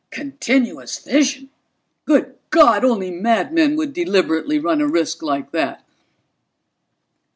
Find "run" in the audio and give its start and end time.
4.57-4.81